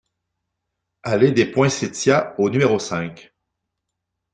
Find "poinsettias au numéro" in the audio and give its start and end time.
1.45-2.79